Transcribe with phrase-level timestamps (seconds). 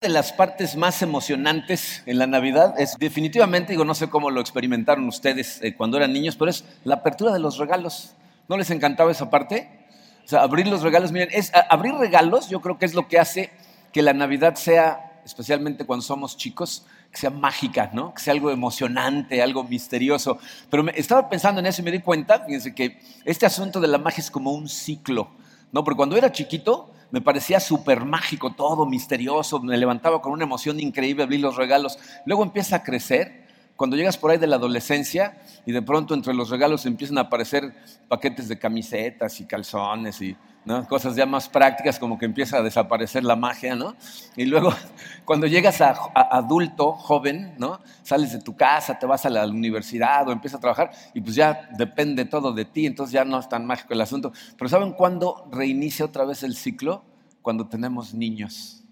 [0.00, 4.40] de las partes más emocionantes en la Navidad es definitivamente, digo, no sé cómo lo
[4.40, 8.14] experimentaron ustedes eh, cuando eran niños, pero es la apertura de los regalos.
[8.48, 9.68] ¿No les encantaba esa parte?
[10.24, 13.18] O sea, abrir los regalos, miren, es, abrir regalos yo creo que es lo que
[13.18, 13.50] hace
[13.92, 18.14] que la Navidad sea, especialmente cuando somos chicos, que sea mágica, ¿no?
[18.14, 20.38] Que sea algo emocionante, algo misterioso.
[20.70, 23.98] Pero estaba pensando en eso y me di cuenta, fíjense que este asunto de la
[23.98, 25.28] magia es como un ciclo,
[25.72, 25.82] ¿no?
[25.82, 30.78] Porque cuando era chiquito, me parecía súper mágico, todo misterioso, me levantaba con una emoción
[30.80, 31.98] increíble abrir los regalos.
[32.26, 36.34] Luego empieza a crecer, cuando llegas por ahí de la adolescencia y de pronto entre
[36.34, 37.72] los regalos empiezan a aparecer
[38.08, 40.36] paquetes de camisetas y calzones y
[40.88, 43.96] cosas ya más prácticas, como que empieza a desaparecer la magia, ¿no?
[44.36, 44.72] Y luego,
[45.24, 47.80] cuando llegas a, adulto, joven, ¿no?
[48.02, 51.34] Sales de tu casa, te vas a la universidad o empiezas a trabajar y pues
[51.34, 54.32] ya depende todo de ti, entonces ya no es tan mágico el asunto.
[54.56, 57.04] Pero ¿saben cuándo reinicia otra vez el ciclo?
[57.40, 58.84] Cuando tenemos niños,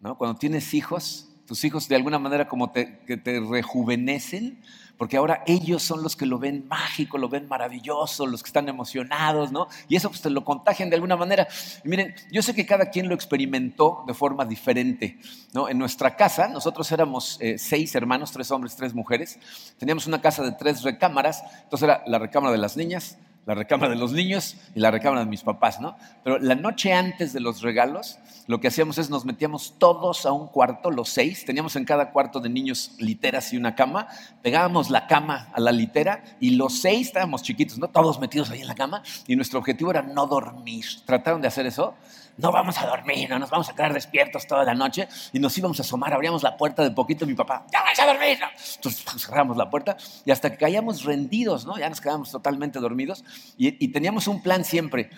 [0.00, 0.18] ¿no?
[0.18, 4.60] Cuando tienes hijos, tus hijos de alguna manera como que te rejuvenecen
[5.02, 8.68] porque ahora ellos son los que lo ven mágico, lo ven maravilloso, los que están
[8.68, 9.66] emocionados, ¿no?
[9.88, 11.48] Y eso pues te lo contagian de alguna manera.
[11.82, 15.18] Y miren, yo sé que cada quien lo experimentó de forma diferente,
[15.52, 15.68] ¿no?
[15.68, 19.40] En nuestra casa, nosotros éramos eh, seis hermanos, tres hombres, tres mujeres,
[19.76, 23.92] teníamos una casa de tres recámaras, entonces era la recámara de las niñas, la recámara
[23.92, 25.96] de los niños y la recámara de mis papás, ¿no?
[26.22, 30.32] Pero la noche antes de los regalos, lo que hacíamos es nos metíamos todos a
[30.32, 34.06] un cuarto, los seis, teníamos en cada cuarto de niños literas y una cama,
[34.42, 37.88] pegábamos la cama a la litera y los seis estábamos chiquitos, ¿no?
[37.88, 40.84] Todos metidos ahí en la cama y nuestro objetivo era no dormir.
[41.04, 41.94] ¿Trataron de hacer eso?
[42.36, 45.56] No vamos a dormir, no nos vamos a quedar despiertos toda la noche y nos
[45.58, 48.38] íbamos a asomar, abríamos la puerta de poquito y mi papá, ya vamos a dormir.
[48.76, 51.78] Entonces pues, cerramos la puerta y hasta que caíamos rendidos, ¿no?
[51.78, 53.24] ya nos quedamos totalmente dormidos
[53.56, 55.10] y, teníamos un plan siempre.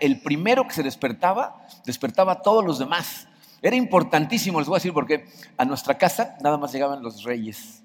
[0.00, 3.28] El primero que se despertaba, despertaba a todos los demás.
[3.60, 5.26] Era importantísimo, les voy a decir, porque
[5.56, 7.82] a nuestra casa nada más llegaban los reyes.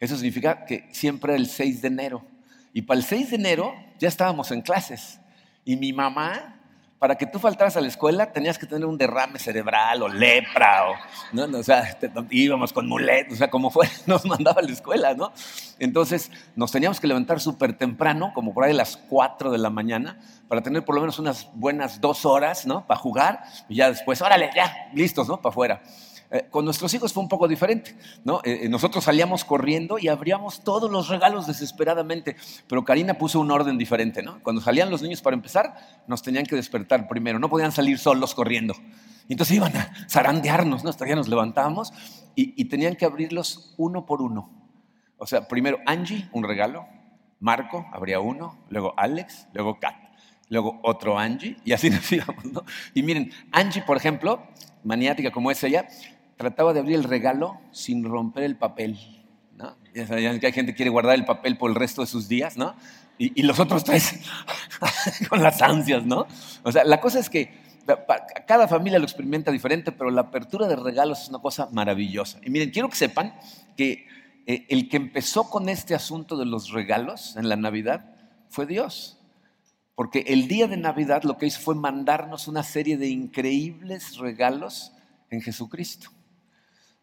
[0.00, 2.24] Eso significa que siempre el 6 de enero.
[2.72, 5.20] Y para el 6 de enero ya estábamos en clases.
[5.64, 6.61] Y mi mamá
[7.02, 10.88] para que tú faltaras a la escuela tenías que tener un derrame cerebral o lepra,
[10.88, 10.94] o,
[11.32, 11.58] ¿no?
[11.58, 11.98] o sea,
[12.30, 15.32] íbamos con muletos, o sea, como fuera, nos mandaba a la escuela, ¿no?
[15.80, 19.68] Entonces nos teníamos que levantar súper temprano, como por ahí a las 4 de la
[19.68, 22.86] mañana, para tener por lo menos unas buenas dos horas, ¿no?
[22.86, 25.40] Para jugar, y ya después, órale, ya, listos, ¿no?
[25.40, 25.82] Para afuera.
[26.32, 27.94] Eh, con nuestros hijos fue un poco diferente,
[28.24, 28.40] ¿no?
[28.42, 33.50] Eh, eh, nosotros salíamos corriendo y abríamos todos los regalos desesperadamente, pero Karina puso un
[33.50, 34.42] orden diferente, ¿no?
[34.42, 35.74] Cuando salían los niños para empezar,
[36.06, 38.74] nos tenían que despertar primero, no podían salir solos corriendo.
[39.28, 40.88] entonces iban a zarandearnos, ¿no?
[40.88, 41.92] Hasta ya nos levantábamos
[42.34, 44.50] y, y tenían que abrirlos uno por uno.
[45.18, 46.86] O sea, primero Angie, un regalo,
[47.40, 49.96] Marco, abría uno, luego Alex, luego Kat,
[50.48, 52.64] luego otro Angie, y así nos íbamos, ¿no?
[52.94, 54.48] Y miren, Angie, por ejemplo,
[54.84, 55.86] maniática como es ella,
[56.36, 58.98] trataba de abrir el regalo sin romper el papel.
[59.56, 59.76] ¿no?
[59.94, 62.28] Ya saben que hay gente que quiere guardar el papel por el resto de sus
[62.28, 62.74] días, ¿no?
[63.18, 64.18] Y, los otros tres
[65.28, 66.26] con las ansias, ¿no?
[66.64, 67.54] O sea, la cosa es que
[68.46, 72.40] cada familia lo experimenta diferente, pero la apertura de regalos es una cosa maravillosa.
[72.42, 73.34] Y miren, quiero que sepan
[73.76, 74.06] que
[74.46, 78.16] eh, el que empezó con este asunto de los regalos en la Navidad
[78.48, 79.18] fue Dios.
[79.94, 84.92] Porque el día de Navidad lo que hizo fue mandarnos una serie de increíbles regalos
[85.30, 86.10] en Jesucristo.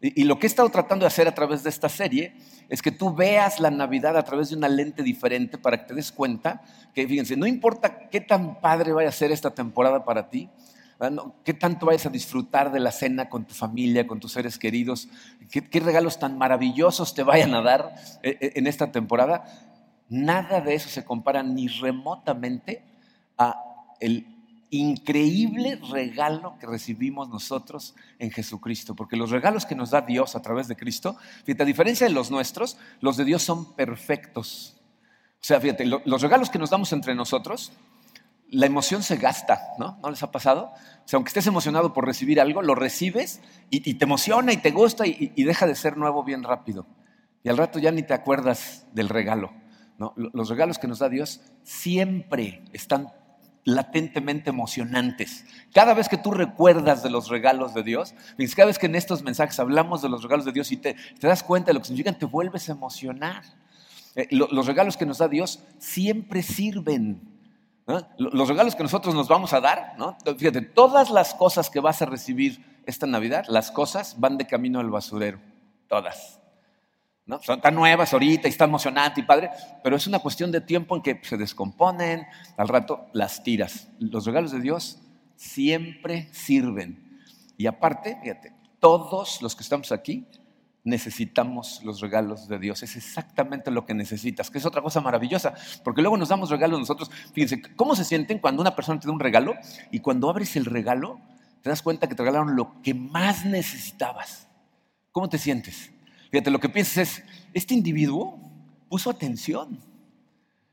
[0.02, 2.32] Y, lo que he estado tratando de hacer a través de esta serie
[2.70, 5.94] es que tú veas la Navidad a través de una lente diferente para que te
[5.94, 6.62] des cuenta
[6.94, 10.48] que, fíjense, no importa qué tan padre vaya a ser esta temporada para ti,
[11.44, 15.08] qué tanto vayas a disfrutar de la cena con tu familia, con tus seres queridos,
[15.50, 19.44] qué, qué regalos tan maravillosos te vayan a dar eh, eh, en esta temporada,
[20.08, 22.82] nada de eso se compara ni remotamente
[23.36, 23.62] a
[24.00, 24.39] el
[24.70, 30.42] increíble regalo que recibimos nosotros en Jesucristo, porque los regalos que nos da Dios a
[30.42, 34.76] través de Cristo, fíjate, a diferencia de los nuestros, los de Dios son perfectos.
[35.34, 37.72] O sea, fíjate, los regalos que nos damos entre nosotros,
[38.50, 39.98] la emoción se gasta, ¿no?
[40.02, 40.72] ¿No les ha pasado?
[41.04, 44.70] O sea, aunque estés emocionado por recibir algo, lo recibes y, te emociona y te
[44.70, 46.86] gusta y, deja de ser nuevo bien rápido.
[47.42, 49.52] Y al rato ya ni te acuerdas del regalo.
[49.98, 50.12] ¿no?
[50.16, 53.08] Los regalos que nos da Dios siempre están
[53.64, 55.44] latentemente emocionantes.
[55.72, 58.14] Cada vez que tú recuerdas de los regalos de Dios,
[58.56, 61.42] cada vez que en estos mensajes hablamos de los regalos de Dios y te, das
[61.42, 63.42] cuenta de lo que significan, te vuelves a emocionar.
[64.16, 67.20] Eh, los regalos que nos da Dios siempre sirven.
[68.18, 70.16] Los regalos que nosotros nos vamos a dar, ¿no?
[70.38, 74.80] fíjate, todas las cosas que vas a recibir esta Navidad, las cosas van de camino
[74.80, 75.40] al basurero,
[75.88, 76.39] todas.
[77.42, 79.50] Son tan nuevas ahorita y están emocionantes y padre,
[79.84, 82.26] pero es una cuestión de tiempo en que se descomponen,
[82.56, 83.88] al rato las tiras.
[83.98, 84.98] Los regalos de Dios
[85.36, 87.20] siempre sirven.
[87.56, 90.26] Y aparte, fíjate, todos los que estamos aquí
[90.82, 92.82] necesitamos los regalos de Dios.
[92.82, 96.80] Es exactamente lo que necesitas, que es otra cosa maravillosa, porque luego nos damos regalos
[96.80, 97.10] nosotros.
[97.32, 99.54] Fíjense, ¿cómo se sienten cuando una persona te da un regalo
[99.90, 101.20] y cuando abres el regalo
[101.62, 104.48] te das cuenta que te regalaron lo que más necesitabas?
[105.12, 105.92] ¿Cómo te sientes?
[106.30, 108.38] Fíjate, lo que piensas es, este individuo
[108.88, 109.78] puso atención,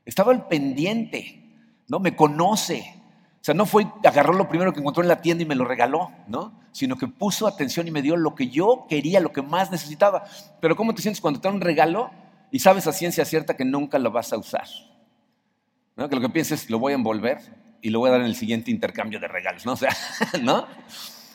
[0.04, 1.42] estaba al pendiente,
[1.88, 2.00] ¿no?
[2.00, 2.94] Me conoce,
[3.40, 5.64] o sea, no fue, agarró lo primero que encontró en la tienda y me lo
[5.64, 6.52] regaló, ¿no?
[6.72, 10.24] Sino que puso atención y me dio lo que yo quería, lo que más necesitaba.
[10.60, 12.10] Pero ¿cómo te sientes cuando te da un regalo
[12.50, 14.66] y sabes a ciencia cierta que nunca lo vas a usar?
[15.96, 16.08] ¿No?
[16.08, 17.38] Que lo que piensas es, lo voy a envolver
[17.80, 19.72] y lo voy a dar en el siguiente intercambio de regalos, ¿no?
[19.74, 19.94] O sea,
[20.42, 20.66] ¿no?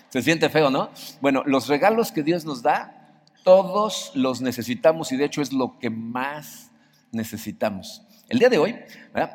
[0.10, 0.90] Se siente feo, ¿no?
[1.22, 3.03] Bueno, los regalos que Dios nos da,
[3.44, 6.72] todos los necesitamos y de hecho es lo que más
[7.12, 8.02] necesitamos.
[8.30, 8.76] El día de hoy,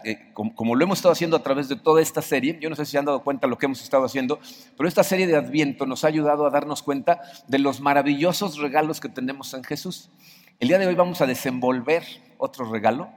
[0.04, 2.84] eh, como, lo hemos estado haciendo a través de toda esta serie, yo no sé
[2.84, 4.40] si se han dado cuenta de lo que hemos estado haciendo,
[4.76, 8.98] pero esta serie de Adviento nos ha ayudado a darnos cuenta de los maravillosos regalos
[8.98, 10.10] que tenemos en Jesús.
[10.58, 12.02] El día de hoy vamos a desenvolver
[12.38, 13.10] otro regalo,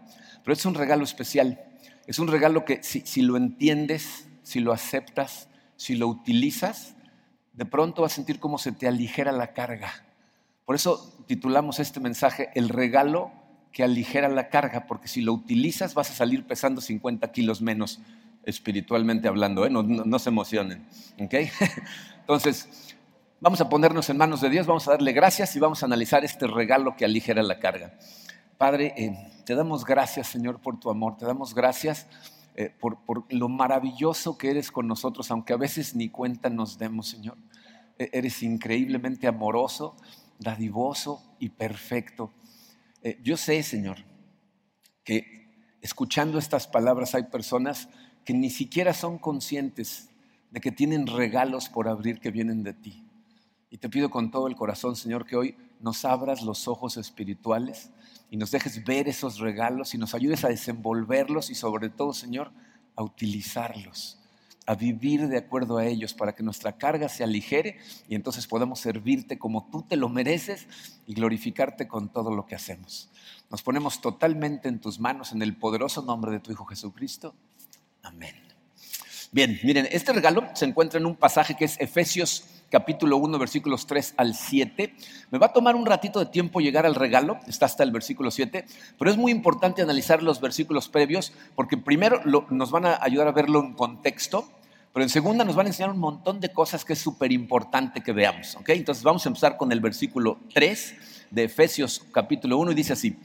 [0.44, 1.64] pero es un regalo especial.
[2.06, 5.48] Es un regalo que si, lo entiendes, si lo aceptas,
[5.78, 6.96] si lo utilizas,
[7.54, 9.92] de pronto vas a sentir cómo se te aligera la carga.
[10.66, 13.32] Por eso titulamos este mensaje El regalo
[13.72, 18.02] que aligera la carga, porque si lo utilizas vas a salir pesando 50 kilos menos
[18.44, 19.70] espiritualmente hablando, ¿eh?
[19.70, 20.86] no, se emocionen.
[21.18, 22.96] Entonces,
[23.40, 26.26] vamos a ponernos en manos de Dios, vamos a darle gracias y vamos a analizar
[26.26, 27.94] este regalo que aligera la carga.
[28.58, 32.08] Padre, eh, te damos gracias, Señor, por tu amor, te damos gracias
[32.56, 36.78] eh, por, por, lo maravilloso que eres con nosotros, aunque a veces ni cuenta nos
[36.78, 37.38] demos, Señor.
[37.98, 39.96] E, eres increíblemente amoroso,
[40.42, 42.34] dadivoso y perfecto.
[43.04, 43.98] Eh, yo sé, Señor,
[45.04, 45.48] que
[45.82, 47.88] escuchando estas palabras hay personas
[48.26, 50.10] que ni siquiera son conscientes
[50.52, 53.06] de que tienen regalos por abrir que vienen de ti.
[53.70, 57.90] Y te pido con todo el corazón, Señor, que hoy nos abras los ojos espirituales
[58.30, 62.52] y nos dejes ver esos regalos y nos ayudes a desenvolverlos y sobre todo, Señor,
[62.96, 64.21] a utilizarlos
[64.66, 68.80] a vivir de acuerdo a ellos para que nuestra carga se aligere y entonces podamos
[68.80, 70.68] servirte como tú te lo mereces
[71.08, 73.10] y glorificarte con todo lo que hacemos.
[73.50, 77.34] Nos ponemos totalmente en tus manos en el poderoso nombre de tu Hijo Jesucristo.
[78.04, 78.36] Amén.
[79.32, 83.86] Bien, miren, este regalo se encuentra en un pasaje que es Efesios capítulo 1, versículos
[83.86, 84.96] 3 al 7.
[85.30, 88.32] Me va a tomar un ratito de tiempo llegar al regalo, está hasta el versículo
[88.32, 88.66] 7,
[88.98, 93.34] pero es muy importante analizar los versículos previos porque primero nos van a ayudar a
[93.34, 94.50] verlo en contexto,
[94.94, 98.02] pero en segunda nos van a enseñar un montón de cosas que es súper importante
[98.02, 98.58] que veamos.
[98.66, 103.20] Entonces vamos a empezar con el versículo 3 de Efesios capítulo 1 y dice así,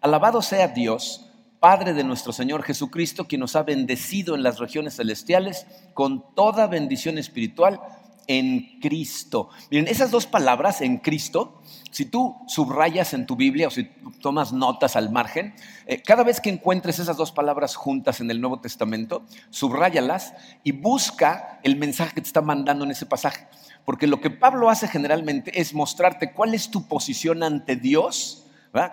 [0.00, 1.22] alabado sea Dios.
[1.58, 6.66] Padre de nuestro Señor Jesucristo, quien nos ha bendecido en las regiones celestiales con toda
[6.66, 7.80] bendición espiritual
[8.26, 9.50] en Cristo.
[9.70, 13.84] Miren, esas dos palabras, en Cristo, si tú subrayas en tu Biblia o si
[14.20, 15.54] tomas notas al margen,
[15.86, 20.72] eh, cada vez que encuentres esas dos palabras juntas en el Nuevo Testamento, subrayalas y
[20.72, 23.46] busca el mensaje que te está mandando en ese pasaje.
[23.84, 28.42] Porque lo que Pablo hace generalmente es mostrarte cuál es tu posición ante Dios,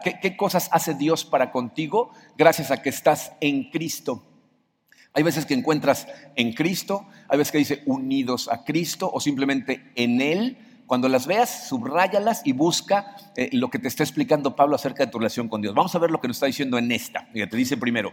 [0.01, 4.23] ¿Qué, ¿Qué cosas hace Dios para contigo gracias a que estás en Cristo.
[5.13, 9.91] Hay veces que encuentras en Cristo, hay veces que dice unidos a Cristo o simplemente
[9.95, 10.57] en Él.
[10.87, 15.11] Cuando las veas, subráyalas y busca eh, lo que te está explicando Pablo acerca de
[15.11, 15.75] tu relación con Dios.
[15.75, 17.27] Vamos a ver lo que nos está diciendo en esta.
[17.31, 18.11] te dice primero,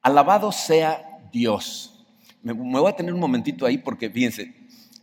[0.00, 2.06] alabado sea Dios.
[2.42, 4.54] Me, voy a tener un momentito ahí porque fíjense,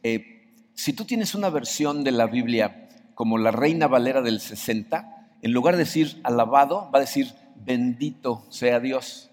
[0.01, 5.37] eh, si tú tienes una versión de la Biblia como la Reina Valera del 60,
[5.41, 9.31] en lugar de decir alabado, va a decir bendito sea Dios.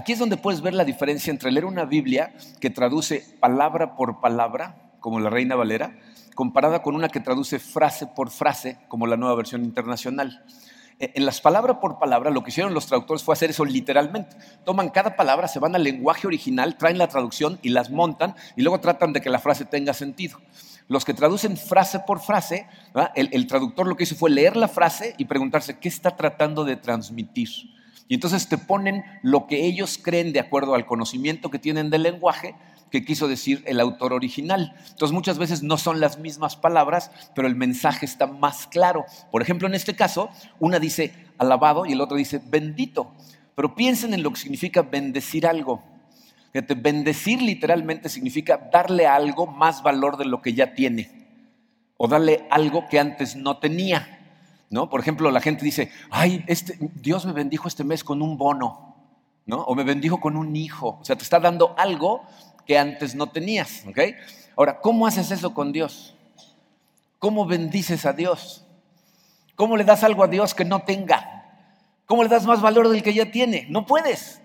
[0.00, 4.18] Aquí es donde puedes ver la diferencia entre leer una Biblia que traduce palabra por
[4.18, 5.94] palabra, como la Reina Valera,
[6.34, 10.42] comparada con una que traduce frase por frase, como la nueva versión internacional.
[10.98, 14.38] E, en las palabras por palabra, lo que hicieron los traductores fue hacer eso literalmente.
[14.64, 18.62] Toman cada palabra, se van al lenguaje original, traen la traducción y las montan y
[18.62, 20.38] luego tratan de que la frase tenga sentido.
[20.88, 22.66] Los que traducen frase por frase,
[23.16, 26.64] el, el traductor lo que hizo fue leer la frase y preguntarse qué está tratando
[26.64, 27.50] de transmitir.
[28.10, 32.02] Y entonces te ponen lo que ellos creen de acuerdo al conocimiento que tienen del
[32.02, 32.56] lenguaje
[32.90, 34.74] que quiso decir el autor original.
[34.88, 39.06] Entonces muchas veces no son las mismas palabras, pero el mensaje está más claro.
[39.30, 43.14] Por ejemplo, en este caso, una dice alabado y el otro dice bendito.
[43.54, 45.80] Pero piensen en lo que significa bendecir algo.
[46.52, 51.12] bendecir literalmente significa darle a algo más valor de lo que ya tiene
[51.96, 54.19] o darle algo que antes no tenía.
[54.70, 54.88] ¿No?
[54.88, 58.96] Por ejemplo, la gente dice, ay, este, Dios me bendijo este mes con un bono,
[59.44, 59.62] ¿no?
[59.62, 60.98] O me bendijo con un hijo.
[61.00, 62.22] O sea, te está dando algo
[62.66, 63.98] que antes no tenías, ¿ok?
[64.56, 66.14] Ahora, ¿cómo haces eso con Dios?
[67.20, 68.64] ¿cómo bendices a Dios?
[69.54, 71.44] ¿Cómo le das algo a Dios que no tenga?
[72.06, 73.66] ¿Cómo le das más valor del que ya tiene?
[73.68, 74.40] No puedes.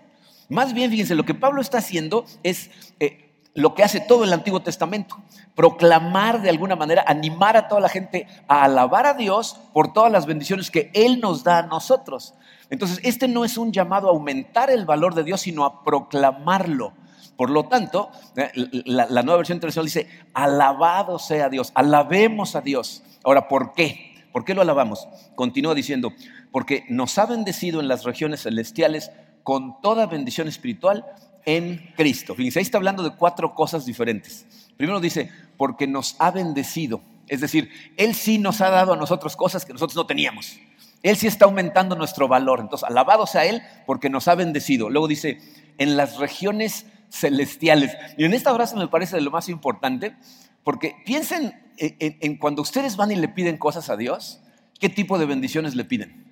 [0.48, 3.25] Más bien, fíjense, lo que Pablo está haciendo es eh,
[3.56, 5.16] lo que hace todo el Antiguo Testamento.
[5.54, 10.12] Proclamar de alguna manera, animar a toda la gente a alabar a Dios por todas
[10.12, 12.34] las bendiciones que Él nos da a nosotros.
[12.68, 16.92] Entonces, este no es un llamado a aumentar el valor de Dios, sino a proclamarlo.
[17.36, 18.50] Por lo tanto, eh,
[18.84, 23.02] la, nueva versión internacional dice, alabado sea Dios, alabemos a Dios.
[23.24, 24.14] Ahora, ¿por qué?
[24.32, 25.08] ¿Por qué lo alabamos?
[25.34, 26.12] Continúa diciendo,
[26.52, 31.06] porque nos ha bendecido en las regiones celestiales con toda bendición espiritual
[31.46, 32.34] en Cristo.
[32.34, 34.44] Fíjense, ahí está hablando de cuatro cosas diferentes.
[34.76, 37.00] Primero dice, porque nos ha bendecido.
[37.28, 40.58] Es decir, Él sí nos ha dado a nosotros cosas que nosotros no teníamos.
[41.02, 42.60] Él sí está aumentando nuestro valor.
[42.60, 44.90] Entonces, alabado sea Él porque nos ha bendecido.
[44.90, 45.38] Luego dice,
[45.78, 47.96] en las regiones celestiales.
[48.18, 50.16] Y en esta frase me parece de lo más importante,
[50.64, 54.40] porque piensen en, en cuando ustedes van y le piden cosas a Dios,
[54.80, 56.26] ¿qué tipo de bendiciones le piden?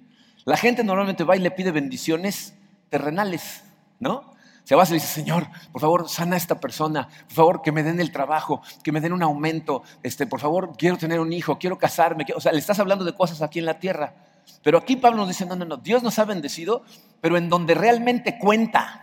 [0.45, 2.55] La gente normalmente va y le pide bendiciones
[2.91, 3.63] terrenales,
[4.01, 4.34] ¿no?
[4.65, 7.83] Se va y dice, Señor, por favor, sana a esta persona, por favor, que me
[7.83, 11.59] den el trabajo, que me den un aumento, este, por favor, quiero tener un hijo,
[11.59, 12.25] quiero casarme.
[12.35, 14.15] O sea, le estás hablando de cosas aquí en la tierra.
[14.63, 16.83] Pero aquí Pablo nos dice, no, no, no, Dios nos ha bendecido,
[17.21, 19.01] pero en donde realmente cuenta.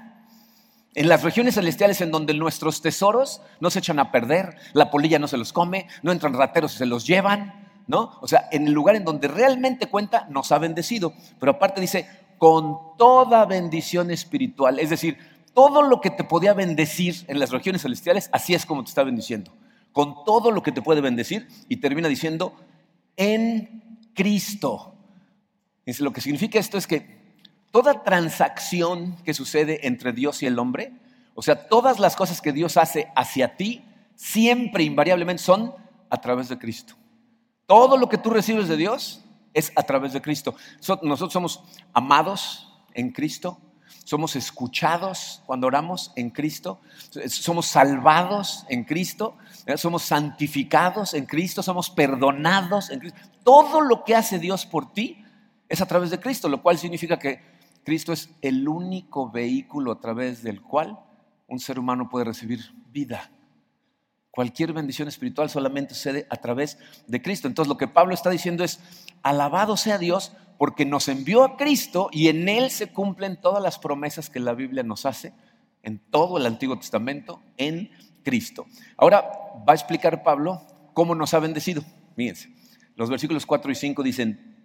[0.95, 5.19] En las regiones celestiales en donde nuestros tesoros no se echan a perder, la polilla
[5.19, 8.17] no se los come, no entran rateros y se los llevan, ¿no?
[8.21, 11.13] O sea, en el lugar en donde realmente cuenta, nos ha bendecido.
[11.39, 12.07] Pero aparte dice,
[12.41, 14.79] con toda bendición espiritual.
[14.79, 15.15] Es decir,
[15.53, 19.03] todo lo que te podía bendecir en las regiones celestiales, así es como te está
[19.03, 19.51] bendiciendo.
[19.91, 22.55] Con todo lo que te puede bendecir y termina diciendo,
[23.17, 24.95] en Cristo.
[25.99, 27.35] lo que significa esto es que
[27.71, 30.93] toda transacción que sucede entre Dios y el hombre,
[31.35, 33.83] o sea, todas las cosas que Dios hace hacia ti,
[34.15, 35.73] siempre invariablemente son
[36.09, 36.95] a través de Cristo.
[37.65, 40.55] Todo lo que tú recibes de Dios es a través de Cristo.
[41.01, 43.59] Nosotros somos amados en Cristo,
[44.03, 46.81] somos escuchados cuando oramos en Cristo,
[47.27, 49.77] somos salvados en Cristo, ¿eh?
[49.77, 53.19] somos santificados en Cristo, somos perdonados en Cristo.
[53.43, 55.23] Todo lo que hace Dios por ti
[55.69, 57.41] es a través de Cristo, lo cual significa que
[57.83, 60.99] Cristo es el único vehículo a través del cual
[61.47, 63.31] un ser humano puede recibir vida.
[64.31, 66.77] Cualquier bendición espiritual solamente sucede a través
[67.07, 67.47] de Cristo.
[67.47, 68.79] Entonces lo que Pablo está diciendo es,
[69.23, 73.79] alabado sea Dios porque nos envió a Cristo y en Él se cumplen todas las
[73.79, 75.33] promesas que la Biblia nos hace
[75.81, 77.89] en todo el Antiguo Testamento, en
[78.21, 78.67] Cristo.
[78.95, 79.27] Ahora
[79.67, 80.61] va a explicar Pablo
[80.93, 81.83] cómo nos ha bendecido.
[82.15, 82.53] Fíjense,
[82.95, 84.55] los versículos 4 y 5 dicen,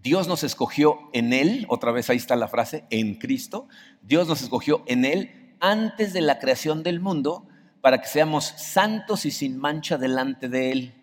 [0.00, 3.66] Dios nos escogió en Él, otra vez ahí está la frase, en Cristo,
[4.02, 7.48] Dios nos escogió en Él antes de la creación del mundo
[7.80, 10.94] para que seamos santos y sin mancha delante de Él.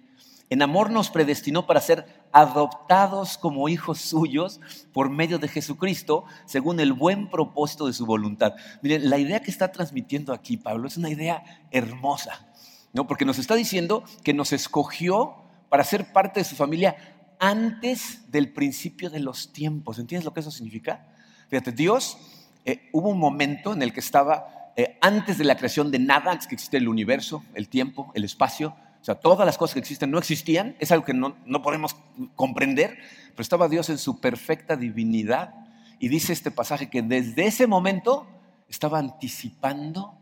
[0.49, 4.59] En amor nos predestinó para ser adoptados como hijos suyos
[4.93, 8.53] por medio de Jesucristo, según el buen propósito de su voluntad.
[8.81, 12.47] Miren, la idea que está transmitiendo aquí Pablo es una idea hermosa,
[12.93, 13.07] ¿no?
[13.07, 15.35] Porque nos está diciendo que nos escogió
[15.69, 16.95] para ser parte de su familia
[17.39, 19.99] antes del principio de los tiempos.
[19.99, 21.07] ¿Entiendes lo que eso significa?
[21.47, 22.17] Fíjate, Dios,
[22.65, 26.31] eh, hubo un momento en el que estaba eh, antes de la creación de nada,
[26.31, 29.79] antes que existe el universo, el tiempo, el espacio, o sea, todas las cosas que
[29.79, 31.95] existen no existían, es algo que no, podemos
[32.35, 32.97] comprender,
[33.31, 35.53] pero estaba Dios en su perfecta divinidad.
[35.99, 38.27] Y dice este pasaje que desde ese momento
[38.67, 40.15] estaba anticipando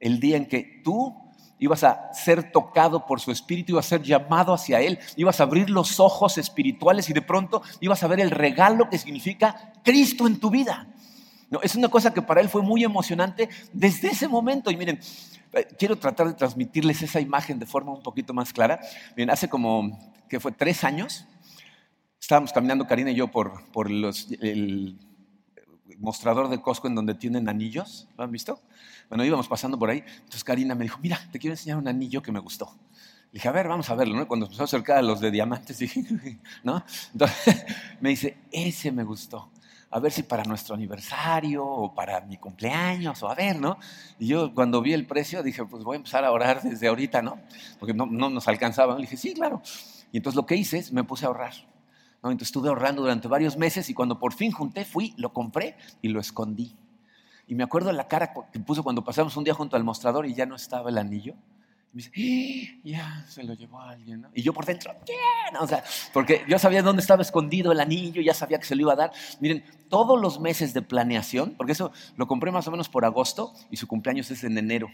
[0.00, 1.14] el día en que tú
[1.60, 5.44] ibas a ser tocado por su espíritu, ibas a ser llamado hacia él, ibas a
[5.44, 10.26] abrir los ojos espirituales y de pronto ibas a ver el regalo que significa Cristo
[10.26, 10.88] en tu vida.
[11.50, 14.70] No, es una cosa que para él fue muy emocionante desde ese momento.
[14.70, 14.98] Y miren,
[15.78, 18.80] quiero tratar de transmitirles esa imagen de forma un poquito más clara.
[19.16, 21.26] Bien, hace como, que fue tres años,
[22.20, 24.98] estábamos caminando Karina y yo por, por los, el
[25.98, 28.60] mostrador de Costco en donde tienen anillos, ¿lo han visto?
[29.08, 32.22] Bueno, íbamos pasando por ahí, entonces Karina me dijo, mira, te quiero enseñar un anillo
[32.22, 32.76] que me gustó.
[33.26, 34.28] Le dije, a ver, vamos a verlo, ¿no?
[34.28, 35.78] Cuando empezó a acercar a los de diamantes,
[36.62, 36.84] ¿no?
[37.12, 37.64] Entonces
[38.00, 39.50] me dice, ese me gustó
[39.94, 43.78] a ver si para nuestro aniversario o para mi cumpleaños o a ver, ¿no?
[44.18, 47.22] Y yo cuando vi el precio dije, pues voy a empezar a orar desde ahorita,
[47.22, 47.38] ¿no?
[47.78, 48.96] Porque no, no nos alcanzaba.
[48.96, 49.62] Le dije, sí, claro.
[50.10, 51.52] Y entonces lo que hice es me puse a ahorrar.
[52.24, 52.32] ¿no?
[52.32, 56.08] Entonces estuve ahorrando durante varios meses y cuando por fin junté, fui, lo compré y
[56.08, 56.74] lo escondí.
[57.46, 60.34] Y me acuerdo la cara que puso cuando pasamos un día junto al mostrador y
[60.34, 61.36] ya no estaba el anillo.
[61.94, 62.80] Me dice, ¡Eh!
[62.82, 64.30] ya se lo llevó a alguien, ¿no?
[64.34, 65.56] Y yo por dentro, ¿quién?
[65.60, 68.82] O sea, porque yo sabía dónde estaba escondido el anillo, ya sabía que se lo
[68.82, 69.12] iba a dar.
[69.38, 73.52] Miren, todos los meses de planeación, porque eso lo compré más o menos por agosto
[73.70, 74.90] y su cumpleaños es en enero.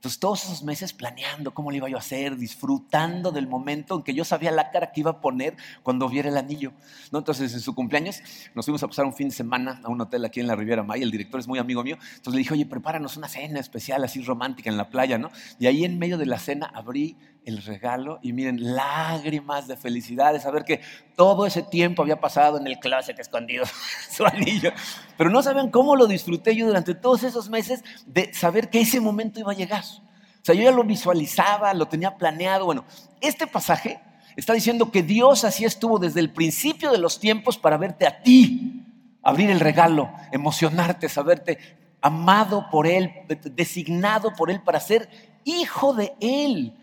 [0.00, 4.02] Entonces, todos esos meses planeando cómo le iba yo a hacer, disfrutando del momento en
[4.02, 6.72] que yo sabía la cara que iba a poner cuando viera el anillo.
[7.12, 7.18] ¿no?
[7.18, 8.22] Entonces, en su cumpleaños
[8.54, 10.82] nos fuimos a pasar un fin de semana a un hotel aquí en la Riviera
[10.82, 11.02] Maya.
[11.02, 11.98] El director es muy amigo mío.
[12.16, 15.30] Entonces le dije, oye, prepáranos una cena especial, así romántica en la playa, ¿no?
[15.58, 20.32] Y ahí en medio de la cena abrí el regalo y miren, lágrimas de felicidad
[20.32, 20.80] de saber que
[21.16, 23.64] todo ese tiempo había pasado en el closet escondido
[24.10, 24.72] su anillo.
[25.16, 29.00] Pero no saben cómo lo disfruté yo durante todos esos meses de saber que ese
[29.00, 29.84] momento iba a llegar.
[29.84, 32.64] O sea, yo ya lo visualizaba, lo tenía planeado.
[32.64, 32.84] Bueno,
[33.20, 34.00] este pasaje
[34.36, 38.22] está diciendo que Dios así estuvo desde el principio de los tiempos para verte a
[38.22, 38.84] ti,
[39.22, 41.58] abrir el regalo, emocionarte, saberte
[42.00, 43.12] amado por Él,
[43.54, 45.10] designado por Él para ser
[45.44, 46.74] hijo de Él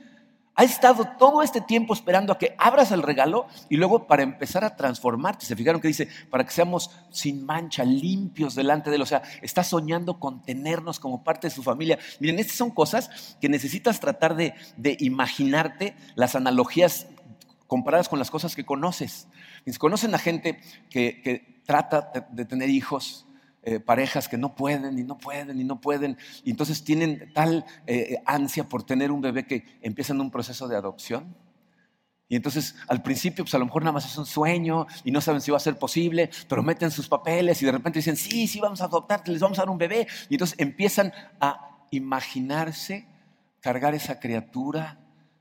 [0.58, 4.64] ha estado todo este tiempo esperando a que abras el regalo y luego para empezar
[4.66, 5.46] a transformarte.
[5.46, 9.04] Se fijaron que dice, para que seamos sin mancha, limpios delante de él.
[9.04, 12.00] O sea, está soñando con tenernos como parte de su familia.
[12.20, 14.56] Miren, estas son cosas que necesitas tratar de,
[15.00, 17.06] imaginarte las analogías
[17.68, 19.28] comparadas con las cosas que conoces.
[19.78, 20.60] Conocen a gente
[20.90, 23.26] que, que trata de tener hijos,
[23.64, 27.66] eh, parejas que no pueden y no pueden y no pueden, y entonces tienen tal
[27.86, 31.36] eh, ansia por tener un bebé que empiezan un proceso de adopción.
[32.30, 35.22] Y entonces al principio pues a lo mejor nada más es un sueño y no
[35.22, 38.48] saben si va a ser posible, pero meten sus papeles y de repente dicen, sí,
[38.48, 40.08] sí, vamos a adoptarte, les vamos a dar un bebé.
[40.30, 43.08] Y entonces empiezan a imaginarse
[43.62, 45.00] cargar esa criatura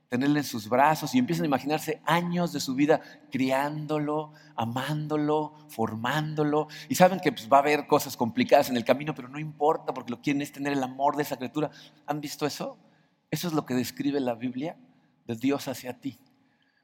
[0.09, 6.67] tenerle en sus brazos y empiezan a imaginarse años de su vida criándolo, amándolo, formándolo.
[6.89, 9.93] Y saben que pues, va a haber cosas complicadas en el camino, pero no importa
[9.93, 11.71] porque lo que quieren es tener el amor de esa criatura.
[12.05, 12.77] ¿Han visto eso?
[13.29, 14.77] Eso es lo que describe la Biblia
[15.25, 16.17] de Dios hacia ti.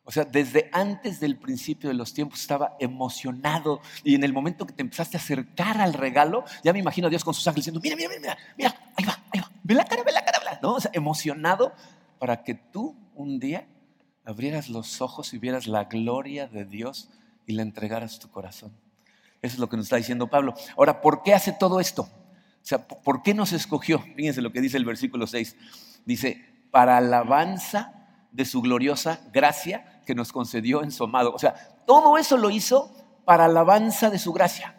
[0.05, 4.65] O sea, desde antes del principio de los tiempos estaba emocionado y en el momento
[4.65, 7.67] que te empezaste a acercar al regalo, ya me imagino a Dios con sus ángeles
[7.67, 10.39] diciendo, mira, mira, mira, mira, ahí va, ahí va, ve la cara, ve la cara,
[10.39, 10.59] ve la.
[10.61, 10.73] ¿no?
[10.73, 11.71] O sea, emocionado
[12.19, 13.67] para que tú un día
[14.25, 17.09] abrieras los ojos y vieras la gloria de Dios
[17.45, 18.71] y le entregaras tu corazón.
[19.41, 20.53] Eso es lo que nos está diciendo Pablo.
[20.77, 22.03] Ahora, ¿por qué hace todo esto?
[22.03, 23.99] O sea, ¿por qué nos escogió?
[24.15, 25.57] Fíjense lo que dice el versículo 6.
[26.05, 27.93] Dice, para alabanza
[28.31, 31.33] de su gloriosa gracia que nos concedió en su amado.
[31.33, 31.53] O sea,
[31.85, 32.91] todo eso lo hizo
[33.25, 34.75] para alabanza de su gracia,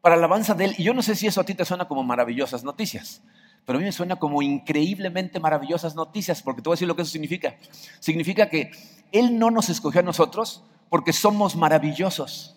[0.00, 0.74] para alabanza de él.
[0.78, 3.22] Y yo no sé si eso a ti te suena como maravillosas noticias.
[3.64, 6.96] Pero a mí me suena como increíblemente maravillosas noticias, porque te voy a decir lo
[6.96, 7.56] que eso significa.
[8.00, 8.72] Significa que
[9.12, 12.56] Él no nos escogió a nosotros porque somos maravillosos.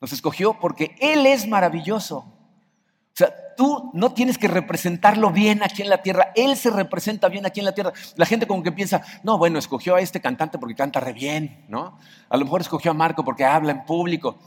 [0.00, 2.18] Nos escogió porque Él es maravilloso.
[2.18, 6.32] O sea, tú no tienes que representarlo bien aquí en la tierra.
[6.34, 7.92] Él se representa bien aquí en la tierra.
[8.16, 11.64] La gente como que piensa, no, bueno, escogió a este cantante porque canta re bien,
[11.68, 11.98] ¿no?
[12.28, 14.38] A lo mejor escogió a Marco porque habla en público.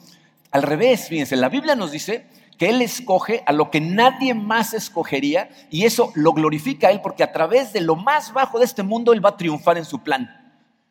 [0.52, 2.28] Al revés, fíjense, la Biblia nos dice
[2.60, 7.00] que Él escoge a lo que nadie más escogería y eso lo glorifica a Él
[7.02, 9.86] porque a través de lo más bajo de este mundo Él va a triunfar en
[9.86, 10.30] su plan.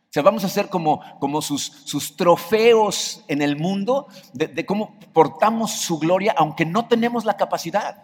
[0.05, 4.99] O sea, vamos a ser como, como sus, sus, trofeos en el mundo de, cómo
[5.13, 8.03] portamos su gloria aunque no tenemos la capacidad.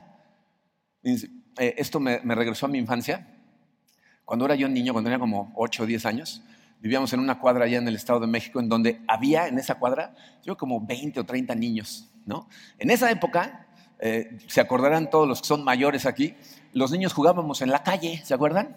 [1.02, 3.34] Eh, esto me, regresó a mi infancia.
[4.26, 6.42] Cuando era yo niño, cuando tenía como 8 o 10 años,
[6.80, 9.76] vivíamos en una cuadra allá en el Estado de México en donde había en esa
[9.76, 12.10] cuadra, yo como 20 o 30 niños
[12.78, 13.66] en esa época,
[13.98, 16.34] eh, se acordarán todos los que son mayores aquí,
[16.72, 18.76] los niños jugábamos en la calle, ¿se acuerdan?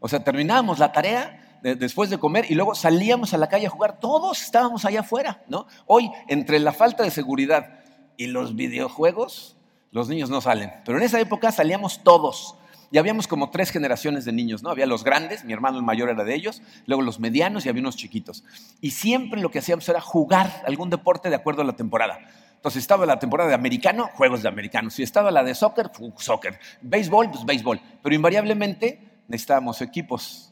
[0.00, 3.70] O sea, terminábamos la tarea después de comer y luego salíamos a la calle a
[3.70, 5.66] jugar, todos estábamos allá afuera, ¿no?
[5.86, 7.80] Hoy, entre la falta de seguridad
[8.18, 9.56] y los videojuegos,
[9.90, 12.56] los niños no salen, pero en esa época salíamos todos.
[12.90, 14.70] Y habíamos como tres generaciones de niños, ¿no?
[14.70, 17.80] Había los grandes, mi hermano el mayor era de ellos, luego los medianos y había
[17.80, 18.44] unos chiquitos.
[18.80, 22.20] Y siempre lo que hacíamos era jugar algún deporte de acuerdo a la temporada.
[22.64, 24.88] Entonces estaba la temporada de americano, juegos de americano.
[24.88, 26.58] Si estaba la de soccer, soccer.
[26.80, 27.78] Béisbol, pues béisbol.
[28.02, 30.50] Pero invariablemente necesitábamos equipos.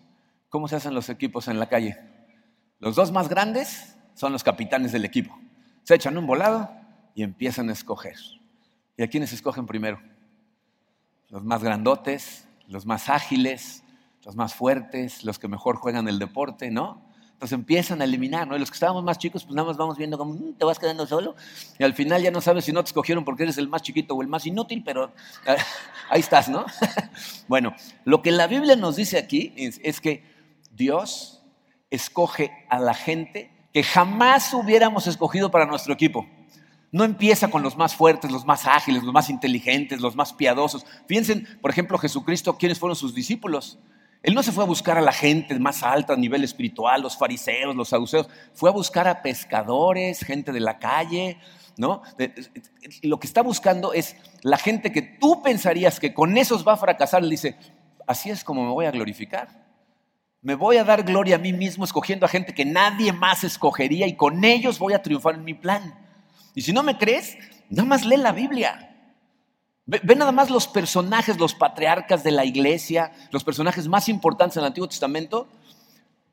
[0.51, 1.96] ¿Cómo se hacen los equipos en la calle?
[2.81, 5.35] Los dos más grandes son los capitanes del equipo.
[5.85, 6.70] Se echan un volado
[7.14, 8.16] y empiezan a escoger.
[8.98, 9.98] ¿Y a quiénes escogen primero?
[11.31, 13.85] Los más grandotes, los más ágiles,
[14.22, 17.11] los más fuertes, los que mejor juegan el deporte, ¿no?
[17.43, 18.55] Entonces empiezan a eliminar, ¿no?
[18.55, 20.79] Y los que estábamos más chicos, pues nada más vamos viendo como mm, te vas
[20.79, 21.35] quedando solo.
[21.77, 24.15] Y al final ya no sabes si no te escogieron porque eres el más chiquito
[24.15, 25.13] o el más inútil, pero
[25.49, 25.57] ah,
[26.09, 26.65] ahí estás, ¿no?
[27.49, 27.75] bueno,
[28.05, 30.23] lo que la Biblia nos dice aquí es, que
[30.71, 31.43] Dios
[31.91, 36.29] escoge a la gente que jamás hubiéramos escogido para nuestro equipo.
[36.93, 40.87] No empieza con los más fuertes, los más ágiles, los más inteligentes, los más piadosos.
[41.09, 43.81] Piensen, por ejemplo, Jesucristo, ¿quiénes fueron sus discípulos?
[44.23, 47.17] Él no se fue a buscar a la gente más alta a nivel espiritual, los
[47.17, 51.39] fariseos, los saduceos, fue a buscar a pescadores, gente de la calle,
[51.77, 52.03] ¿no?
[53.03, 56.77] Lo que está buscando es la gente que tú pensarías que con esos va a
[56.77, 57.57] fracasar, le dice,
[58.07, 59.63] así es como me voy a glorificar.
[60.41, 64.07] Me voy a dar gloria a mí mismo escogiendo a gente que nadie más escogería
[64.07, 65.95] y con ellos voy a triunfar en mi plan.
[66.55, 67.39] Y si no me crees,
[67.71, 68.92] nada más lee la Biblia.
[69.85, 74.62] Ve, nada más los personajes, los patriarcas de la iglesia, los personajes más importantes en
[74.62, 75.49] el Antiguo Testamento,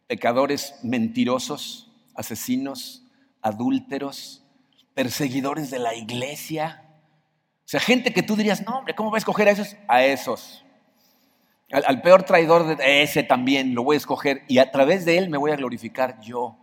[0.08, 3.04] pecadores mentirosos, asesinos,
[3.42, 4.44] adúlteros,
[4.94, 6.84] perseguidores de la iglesia.
[7.60, 9.76] O sea, gente que tú dirías, no, hombre, ¿cómo voy a escoger a esos?
[9.88, 10.64] A esos.
[11.72, 15.30] Al, peor traidor de ese también lo voy a escoger y a través de él
[15.30, 16.58] me voy a glorificar yo.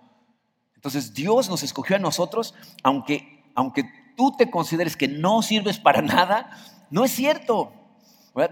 [0.75, 3.85] Entonces Dios nos escogió a nosotros, aunque, aunque
[4.17, 6.51] tú te consideres que no sirves para nada,
[6.91, 7.73] no es cierto.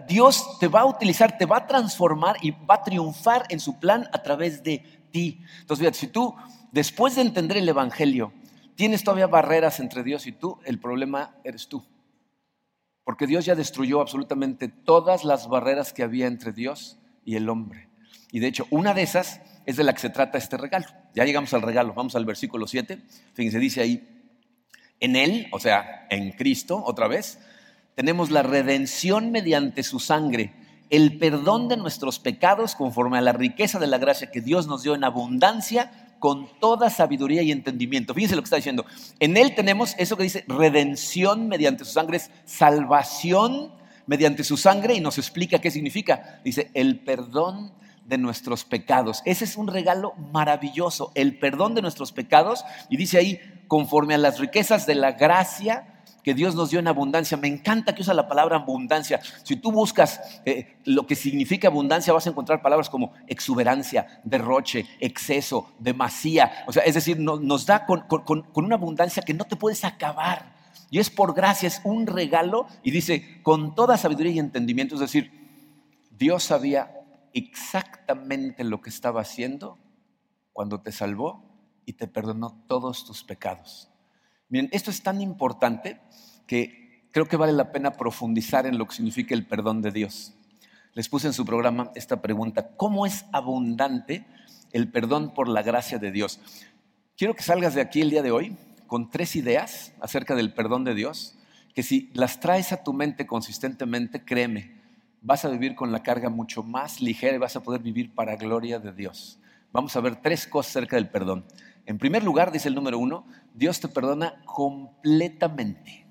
[0.08, 3.78] Dios te va a utilizar, te va a transformar y va a triunfar en su
[3.78, 4.78] plan a través de
[5.10, 5.40] ti.
[5.60, 6.34] Entonces, fíjate, si tú,
[6.72, 8.32] después de entender el Evangelio,
[8.76, 11.84] tienes todavía barreras entre Dios y tú, el problema eres tú.
[13.04, 17.90] Porque Dios ya destruyó absolutamente todas las barreras que había entre Dios y el hombre.
[18.32, 20.86] Y de hecho, una de esas es de la que se trata este regalo.
[21.14, 23.02] Ya llegamos al regalo, vamos al versículo 7.
[23.34, 24.08] Fíjense, dice ahí,
[24.98, 27.38] en Él, o sea, en Cristo, otra vez,
[27.94, 30.54] tenemos la redención mediante su sangre,
[30.90, 34.82] el perdón de nuestros pecados conforme a la riqueza de la gracia que Dios nos
[34.82, 38.14] dio en abundancia con toda sabiduría y entendimiento.
[38.14, 38.84] Fíjense lo que está diciendo.
[39.20, 43.72] En Él tenemos eso que dice redención mediante su sangre, es salvación
[44.06, 46.40] mediante su sangre y nos explica qué significa.
[46.44, 47.72] Dice el perdón
[48.06, 49.22] de nuestros pecados.
[49.24, 52.64] Ese es un regalo maravilloso, el perdón de nuestros pecados.
[52.88, 55.93] Y dice ahí, conforme a las riquezas de la gracia
[56.24, 57.36] que Dios nos dio en abundancia.
[57.36, 59.20] Me encanta que usa la palabra abundancia.
[59.42, 64.86] Si tú buscas eh, lo que significa abundancia, vas a encontrar palabras como exuberancia, derroche,
[65.00, 66.64] exceso, demasía.
[66.66, 68.04] O sea, es decir, nos da con,
[68.54, 70.54] una abundancia que no te puedes acabar.
[70.90, 72.66] Y es por gracia, es un regalo.
[72.82, 74.94] Y dice, con toda sabiduría y entendimiento.
[74.94, 75.30] Es decir,
[76.10, 76.90] Dios sabía
[77.34, 79.78] exactamente lo que estaba haciendo
[80.54, 81.44] cuando te salvó
[81.84, 83.90] y te perdonó todos tus pecados.
[84.70, 85.98] Esto es tan importante
[86.46, 90.34] que creo que vale la pena profundizar en lo que significa el perdón de Dios.
[90.94, 94.24] Les puse en su programa esta pregunta, ¿cómo es abundante
[94.72, 96.38] el perdón por la gracia de Dios?
[97.16, 100.84] Quiero que salgas de aquí el día de hoy con tres ideas acerca del perdón
[100.84, 101.34] de Dios,
[101.74, 104.76] que si las traes a tu mente consistentemente, créeme,
[105.20, 108.36] vas a vivir con la carga mucho más ligera y vas a poder vivir para
[108.36, 109.40] gloria de Dios.
[109.72, 111.44] Vamos a ver tres cosas acerca del perdón.
[111.86, 116.06] En primer lugar, dice el número uno, Dios te perdona completamente.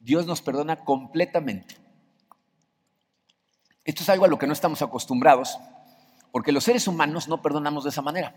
[0.00, 1.76] Dios nos perdona completamente.
[3.84, 5.58] Esto es algo a lo que no estamos acostumbrados,
[6.32, 8.34] porque los seres humanos no perdonamos de esa manera.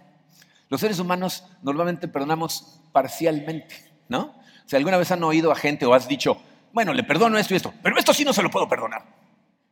[0.69, 3.75] Los seres humanos normalmente perdonamos parcialmente,
[4.09, 4.35] ¿no?
[4.65, 6.37] Si alguna vez han oído a gente o has dicho,
[6.73, 9.05] bueno, le perdono esto y esto, pero esto sí no se lo puedo perdonar.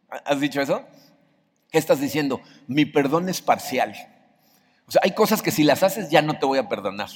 [0.09, 0.85] ¿Has dicho eso?
[1.69, 2.41] ¿Qué estás diciendo?
[2.67, 3.93] Mi perdón es parcial.
[4.87, 7.09] O sea, hay cosas que si las haces ya no te voy a perdonar.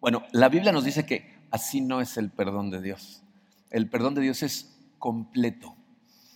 [0.00, 3.22] Bueno, la Biblia nos dice que así no es el perdón de Dios.
[3.70, 5.74] El perdón de Dios es completo.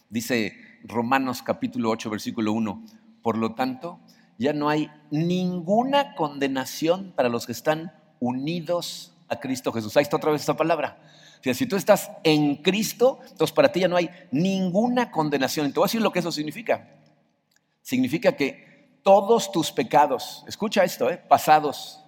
[0.08, 0.54] Dice
[0.84, 2.84] Romanos capítulo 8, versículo 1.
[3.22, 4.00] Por lo tanto,
[4.38, 9.96] ya no hay ninguna condenación para los que están unidos a Cristo Jesús.
[9.96, 10.98] Ahí está otra vez esta palabra.
[11.40, 15.66] si tú estás en Cristo, entonces para ti ya no hay ninguna condenación.
[15.66, 16.88] Y te voy a decir lo que eso significa.
[17.82, 18.71] Significa que
[19.02, 21.18] todos tus pecados, escucha esto, ¿eh?
[21.18, 22.02] pasados,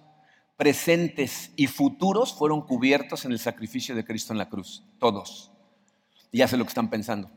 [0.57, 4.83] presentes y futuros fueron cubiertos en el sacrificio de Cristo en la cruz.
[4.99, 5.51] Todos.
[6.31, 7.29] Y ya sé lo que están pensando.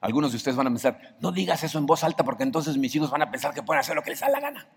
[0.00, 2.94] Algunos de ustedes van a pensar, no digas eso en voz alta porque entonces mis
[2.94, 4.68] hijos van a pensar que pueden hacer lo que les da la gana.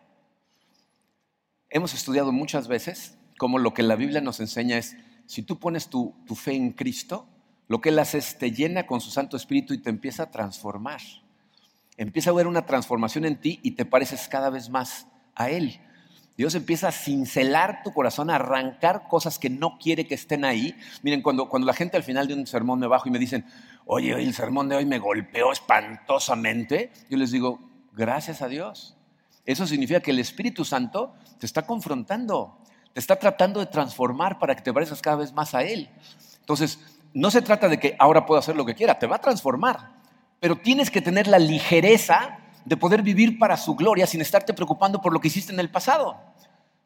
[1.69, 4.95] Hemos estudiado muchas veces cómo lo que la Biblia nos enseña es,
[5.25, 7.27] si tú pones tu, tu fe en Cristo,
[7.67, 10.31] lo que Él hace es te llena con su Santo Espíritu y te empieza a
[10.31, 11.01] transformar
[11.97, 15.79] empieza a ver una transformación en ti y te pareces cada vez más a Él.
[16.35, 20.75] Dios empieza a cincelar tu corazón, a arrancar cosas que no quiere que estén ahí.
[21.03, 23.45] Miren, cuando, cuando la gente al final de un sermón me bajo y me dicen,
[23.85, 27.59] oye, el sermón de hoy me golpeó espantosamente, yo les digo,
[27.93, 28.97] gracias a Dios.
[29.45, 32.57] Eso significa que el Espíritu Santo te está confrontando,
[32.93, 35.89] te está tratando de transformar para que te parezcas cada vez más a Él.
[36.39, 36.79] Entonces,
[37.13, 40.02] no se trata de que ahora puedo hacer lo que quiera, te va a transformar
[40.43, 44.99] pero tienes que tener la ligereza de poder vivir para su gloria sin estarte preocupando
[44.99, 46.19] por lo que hiciste en el pasado.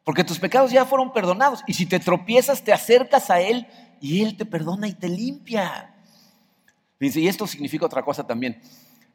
[0.04, 3.66] Porque tus pecados ya fueron perdonados y si te tropiezas te acercas a Él
[4.00, 5.92] y Él te perdona y te limpia.
[7.00, 8.60] y esto significa otra cosa también.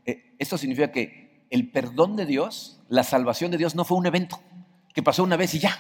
[0.06, 4.08] Eh, esto significa que el perdón de Dios, la salvación de Dios no fue un
[4.08, 4.42] evento
[4.94, 5.80] que pasó una vez y ya,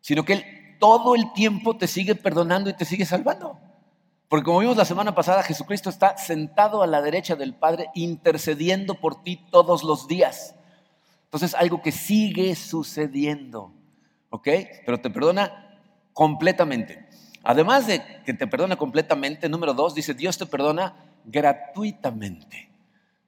[0.00, 0.44] sino que Él
[0.78, 3.58] todo el tiempo te sigue perdonando y te sigue salvando.
[4.34, 8.96] Porque como vimos la semana pasada, Jesucristo está sentado a la derecha del Padre intercediendo
[8.96, 10.56] por ti todos los días.
[11.26, 13.72] Entonces, algo que sigue sucediendo,
[14.30, 14.48] ¿ok?
[14.84, 15.78] Pero te perdona
[16.12, 17.08] completamente.
[17.44, 22.72] Además de que te perdona completamente, número dos, dice, Dios te perdona gratuitamente.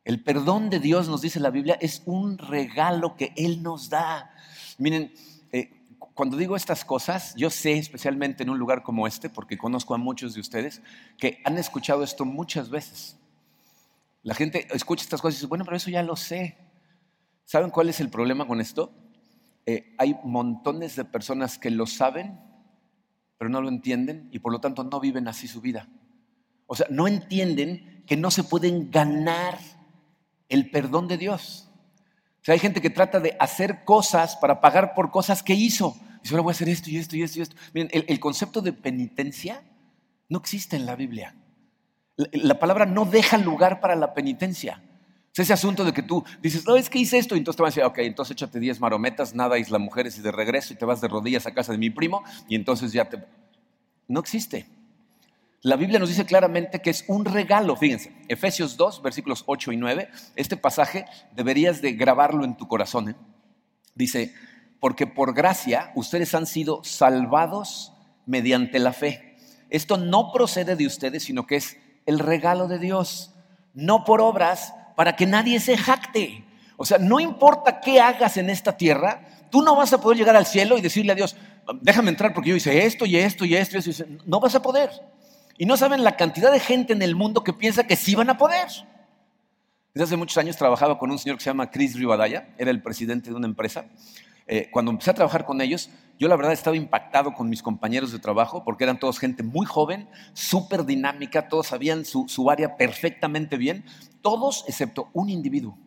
[0.04, 4.32] El perdón de Dios, nos dice la Biblia, es un regalo que Él nos da.
[4.76, 5.12] Miren,
[5.52, 5.70] eh,
[6.16, 9.98] cuando digo estas cosas, yo sé, especialmente en un lugar como este, porque conozco a
[9.98, 10.80] muchos de ustedes,
[11.18, 13.18] que han escuchado esto muchas veces.
[14.22, 16.56] La gente escucha estas cosas y dice, bueno, pero eso ya lo sé.
[17.44, 18.94] ¿Saben cuál es el problema con esto?
[19.66, 22.40] Eh, hay montones de personas que lo saben,
[23.36, 25.86] pero no lo entienden y por lo tanto no viven así su vida.
[26.66, 29.58] O sea, no entienden que no se pueden ganar
[30.48, 31.65] el perdón de Dios.
[32.46, 35.96] Sea, hay gente que trata de hacer cosas para pagar por cosas que hizo.
[36.22, 37.56] Dice, ahora voy a hacer esto y esto y esto y esto.
[37.74, 39.64] Miren, el, concepto de penitencia
[40.28, 41.34] no existe en la Biblia.
[42.14, 44.80] La, palabra no deja lugar para la penitencia.
[45.32, 47.62] Es ese asunto de que tú dices, no, es que hice esto, y entonces te
[47.64, 50.76] van a decir, ok, entonces échate 10 marometas, nada isla mujeres y de regreso, y
[50.76, 53.24] te vas de rodillas a casa de mi primo, y entonces ya te...
[54.06, 54.66] No existe.
[55.62, 59.76] La Biblia nos dice claramente que es un regalo, fíjense, Efesios 2, versículos 8 y
[59.76, 63.10] 9, este pasaje deberías de grabarlo en tu corazón.
[63.10, 63.16] ¿eh?
[63.94, 64.32] Dice,
[64.80, 67.92] porque por gracia ustedes han sido salvados
[68.26, 69.36] mediante la fe.
[69.70, 73.32] Esto no procede de ustedes, sino que es el regalo de Dios,
[73.74, 76.44] no por obras, para que nadie se jacte.
[76.76, 80.36] O sea, no importa qué hagas en esta tierra, tú no vas a poder llegar
[80.36, 81.36] al cielo y decirle a Dios,
[81.80, 84.04] déjame entrar porque yo hice esto y esto y esto y esto.
[84.26, 84.90] No vas a poder.
[85.58, 88.30] Y no saben la cantidad de gente en el mundo que piensa que sí van
[88.30, 88.68] a poder.
[89.94, 92.82] Desde hace muchos años trabajaba con un señor que se llama Chris Rivadaya, era el
[92.82, 93.86] presidente de una empresa.
[94.46, 98.12] Eh, cuando empecé a trabajar con ellos, yo la verdad estaba impactado con mis compañeros
[98.12, 102.76] de trabajo porque eran todos gente muy joven, súper dinámica, todos sabían su, su área
[102.76, 103.84] perfectamente bien,
[104.22, 105.78] todos excepto un individuo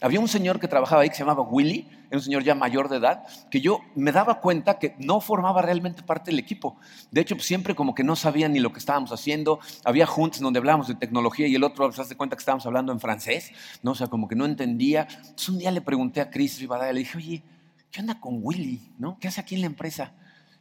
[0.00, 2.88] había un señor que trabajaba ahí que se llamaba Willy, era un señor ya mayor
[2.88, 6.76] de edad, que yo me daba cuenta que no formaba realmente parte del equipo.
[7.10, 9.58] De hecho, siempre como que no sabía ni lo que estábamos haciendo.
[9.84, 12.92] Había juntas donde hablábamos de tecnología y el otro se hace cuenta que estábamos hablando
[12.92, 13.90] en francés, ¿no?
[13.90, 15.06] O sea, como que no entendía.
[15.10, 17.42] Entonces un día le pregunté a Chris Rivadavia, le dije, oye,
[17.90, 18.92] ¿qué onda con Willy?
[18.98, 19.18] ¿No?
[19.20, 20.12] ¿Qué hace aquí en la empresa?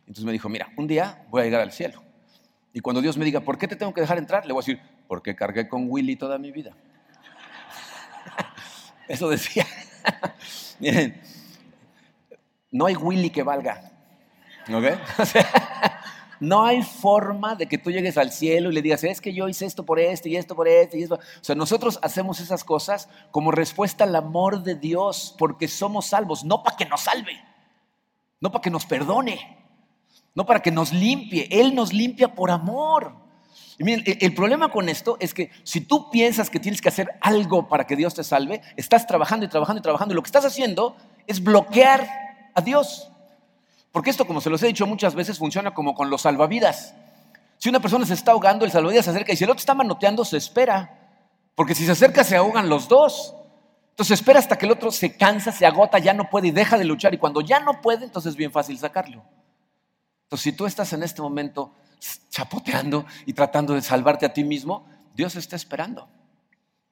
[0.02, 2.04] Entonces me dijo, mira, un día voy a llegar al cielo.
[2.74, 4.46] Y cuando Dios me diga, ¿por qué te tengo que dejar entrar?
[4.46, 6.76] Le voy a decir, porque cargué con Willy toda mi vida.
[9.08, 9.66] Eso decía.
[10.80, 11.22] Miren,
[12.72, 13.92] no hay Willy que valga.
[14.70, 14.86] ¿Ok?
[16.40, 19.48] no hay forma de que tú llegues al cielo y le digas, es que yo
[19.48, 21.16] hice esto por esto y esto por esto y esto.
[21.16, 26.44] O sea, nosotros hacemos esas cosas como respuesta al amor de Dios porque somos salvos,
[26.44, 27.42] no para que nos salve,
[28.40, 29.58] no para que nos perdone,
[30.36, 31.48] no para que nos limpie.
[31.50, 33.27] Él nos limpia por amor.
[33.80, 37.10] Y miren, el, problema con esto es que si tú piensas que tienes que hacer
[37.22, 40.28] algo para que Dios te salve, estás trabajando y trabajando y trabajando y lo que
[40.28, 40.96] estás haciendo
[41.28, 42.08] es bloquear
[42.56, 43.12] a Dios.
[43.92, 46.96] Porque esto, como se los he dicho muchas veces, funciona como con los salvavidas.
[47.60, 49.76] Si una persona se está ahogando, el salvavidas se acerca y si el otro está
[49.76, 50.98] manoteando, se espera.
[51.54, 53.36] Porque si se acerca, se ahogan los dos.
[53.92, 56.78] Entonces espera hasta que el otro se cansa, se agota, ya no puede y deja
[56.80, 57.14] de luchar.
[57.14, 59.24] Y cuando ya no puede, entonces es bien fácil sacarlo.
[60.24, 61.74] Entonces, si tú estás en este momento
[62.30, 66.08] chapoteando y tratando de salvarte a ti mismo, Dios está esperando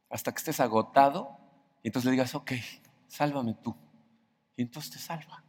[0.09, 1.37] hasta que estés agotado
[1.83, 2.53] y entonces le digas, ok,
[3.07, 3.75] sálvame tú.
[4.55, 5.43] Y entonces te salva.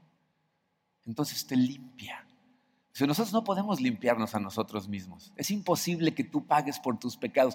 [1.05, 2.27] Entonces te limpia.
[2.93, 7.17] Si nosotros no podemos limpiarnos a nosotros mismos, es imposible que tú pagues por tus
[7.17, 7.55] pecados.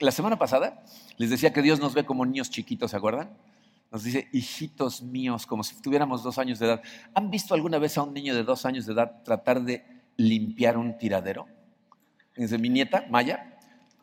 [0.00, 0.84] La semana pasada
[1.16, 3.36] les decía que Dios nos ve como niños chiquitos, ¿se acuerdan?
[3.92, 6.82] Nos dice, hijitos míos, como si tuviéramos dos años de edad.
[7.14, 10.76] ¿Han visto alguna vez a un niño de dos años de edad tratar de limpiar
[10.76, 11.46] un tiradero.
[12.36, 13.58] Desde mi nieta, Maya,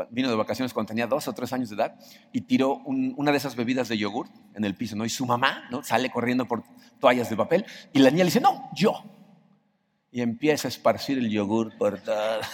[0.10, 1.96] vino de vacaciones cuando tenía dos o tres años de edad
[2.32, 5.06] y tiró una de esas bebidas de yogur en el piso, ¿no?
[5.06, 5.84] Y su mamá, ¿no?
[5.84, 6.64] Sale corriendo por
[7.00, 9.04] toallas de papel y la niña le dice, no, yo.
[10.12, 12.42] Y empieza a esparcir el yogur por todo.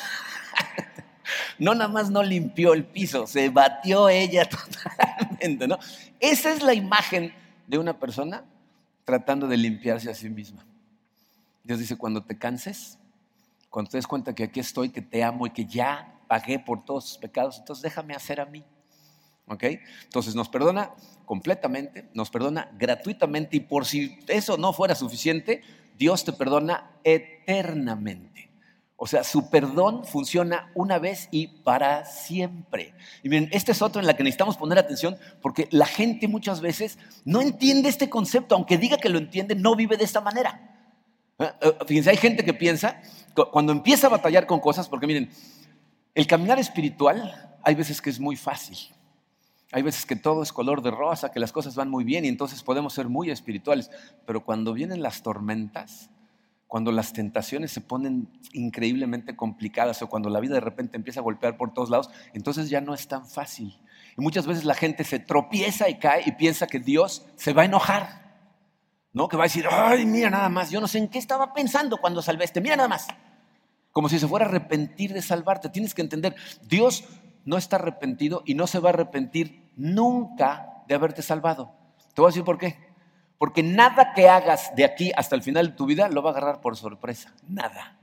[1.58, 5.80] No nada más no limpió el piso, se batió ella totalmente, ¿no?
[6.20, 7.34] Esa es la imagen
[7.66, 8.44] de una persona
[9.06, 10.66] tratando de limpiarse a sí misma.
[11.64, 13.00] Dios dice, cuando te canses,
[13.76, 16.86] cuando te des cuenta que aquí estoy, que te amo y que ya pagué por
[16.86, 18.64] todos tus pecados, entonces déjame hacer a mí.
[19.48, 19.66] ¿Ok?
[20.04, 20.94] Entonces nos perdona
[21.26, 25.62] completamente, nos perdona gratuitamente y por si eso no fuera suficiente,
[25.98, 28.50] Dios te perdona eternamente.
[28.96, 32.94] O sea, su perdón funciona una vez y para siempre.
[33.24, 36.62] Y miren, esta es otra en la que necesitamos poner atención porque la gente muchas
[36.62, 40.75] veces no entiende este concepto, aunque diga que lo entiende, no vive de esta manera.
[41.40, 43.02] Eh, eh, fíjense, hay gente que piensa,
[43.52, 45.30] cuando empieza a batallar con cosas, porque miren,
[46.16, 48.78] El caminar espiritual hay veces que es muy fácil.
[49.74, 52.30] Hay veces que todo es color de rosa, que las cosas van muy bien y
[52.30, 53.92] entonces podemos ser muy espirituales.
[54.26, 56.10] Pero cuando vienen las tormentas,
[56.68, 61.24] cuando las tentaciones se ponen increíblemente complicadas o cuando la vida de repente empieza a
[61.24, 63.78] golpear por todos lados, entonces ya no es tan fácil.
[64.18, 67.64] Y muchas veces la gente se tropieza y cae y piensa que Dios se va
[67.64, 68.25] a enojar.
[69.16, 69.30] ¿No?
[69.30, 72.00] Que va a decir, ay, mira nada más, yo no sé en qué estaba pensando
[72.00, 73.08] cuando salvé este, mira nada más.
[73.94, 75.70] Como si se fuera a arrepentir de salvarte.
[75.70, 77.06] Tienes que entender, Dios
[77.46, 81.72] no está arrepentido y no se va a arrepentir nunca de haberte salvado.
[82.14, 82.78] Te voy a decir por qué.
[83.38, 86.34] Porque nada que hagas de aquí hasta el final de tu vida lo va a
[86.34, 87.34] agarrar por sorpresa.
[87.48, 87.98] Nada.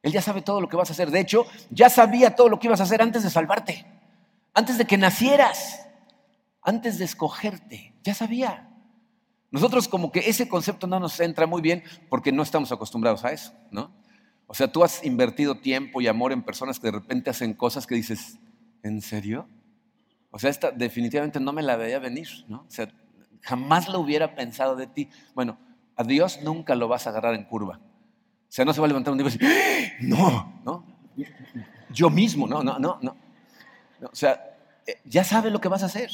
[0.00, 1.10] Él ya sabe todo lo que vas a hacer.
[1.10, 3.84] De hecho, ya sabía todo lo que ibas a hacer antes de salvarte.
[4.54, 5.86] Antes de que nacieras.
[6.62, 7.94] Antes de escogerte.
[8.02, 8.69] Ya sabía.
[9.50, 13.32] Nosotros como que ese concepto no nos entra muy bien porque no estamos acostumbrados a
[13.32, 13.90] eso, ¿no?
[14.46, 17.86] O sea, tú has invertido tiempo y amor en personas que de repente hacen cosas
[17.86, 18.38] que dices,
[18.82, 19.48] ¿en serio?
[20.30, 22.58] O sea, esta definitivamente no me la veía venir, ¿no?
[22.58, 22.88] O sea,
[23.42, 25.08] jamás lo hubiera pensado de ti.
[25.34, 25.58] Bueno,
[25.96, 27.80] a Dios nunca lo vas a agarrar en curva.
[27.82, 29.96] O sea, no se va a levantar un día y decir, ¡Ah!
[30.00, 30.84] no, no,
[31.92, 33.16] yo mismo, no, no, no, no.
[34.02, 36.10] O sea, eh, ya sabe lo que vas a hacer.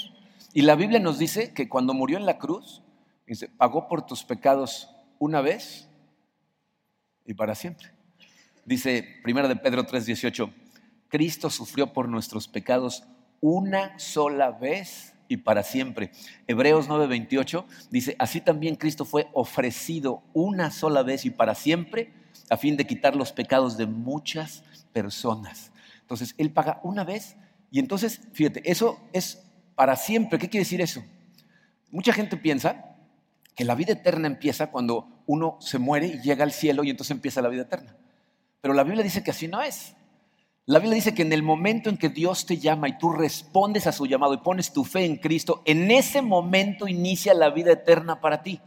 [0.52, 2.82] Y la Biblia nos dice que cuando murió en la cruz,
[3.26, 5.88] dice, pagó por tus pecados una vez
[7.24, 7.90] y para siempre.
[8.64, 10.52] Dice 1 de Pedro 3:18,
[11.08, 13.04] Cristo sufrió por nuestros pecados
[13.40, 16.10] una sola vez y para siempre.
[16.46, 22.12] Hebreos 9:28 dice, así también Cristo fue ofrecido una sola vez y para siempre
[22.50, 24.62] a fin de quitar los pecados de muchas
[24.92, 25.72] personas.
[26.00, 27.36] Entonces, Él paga una vez
[27.70, 30.38] y entonces, fíjate, eso es para siempre.
[30.38, 31.04] ¿Qué quiere decir eso?
[31.90, 32.95] Mucha gente piensa
[33.56, 37.12] que la vida eterna empieza cuando uno se muere y llega al cielo y entonces
[37.12, 37.96] empieza la vida eterna.
[38.60, 39.96] Pero la Biblia dice que así no es.
[40.66, 43.86] La Biblia dice que en el momento en que Dios te llama y tú respondes
[43.86, 47.72] a su llamado y pones tu fe en Cristo, en ese momento inicia la vida
[47.72, 48.60] eterna para ti.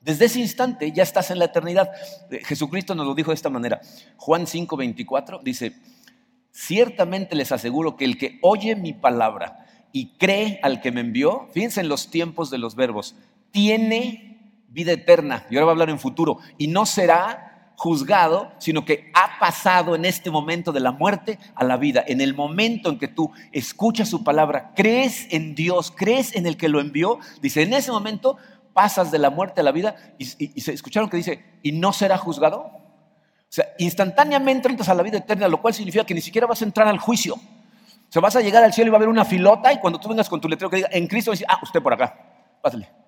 [0.00, 1.90] Desde ese instante ya estás en la eternidad.
[2.30, 3.80] Eh, Jesucristo nos lo dijo de esta manera.
[4.16, 5.76] Juan 5:24 dice,
[6.50, 11.48] ciertamente les aseguro que el que oye mi palabra y cree al que me envió,
[11.54, 13.14] fíjense en los tiempos de los verbos,
[13.56, 15.46] tiene vida eterna.
[15.48, 16.40] Y ahora va a hablar en futuro.
[16.58, 21.64] Y no será juzgado, sino que ha pasado en este momento de la muerte a
[21.64, 22.04] la vida.
[22.06, 26.58] En el momento en que tú escuchas su palabra, crees en Dios, crees en el
[26.58, 28.36] que lo envió, dice, en ese momento
[28.74, 32.18] pasas de la muerte a la vida y, se escucharon que dice, ¿y no será
[32.18, 32.58] juzgado?
[32.58, 36.60] O sea, instantáneamente entras a la vida eterna, lo cual significa que ni siquiera vas
[36.60, 37.36] a entrar al juicio.
[37.36, 39.98] O sea, vas a llegar al cielo y va a haber una filota y cuando
[39.98, 43.05] tú vengas con tu letrero que diga, en Cristo, decir, ah, usted por acá, pásale.